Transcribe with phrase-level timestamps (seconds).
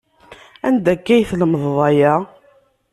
[0.67, 2.13] Anda akka tlemedeḍ aya?